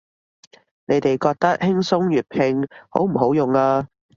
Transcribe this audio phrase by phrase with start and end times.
[0.87, 3.87] 你哋覺得輕鬆粵拼好唔好用啊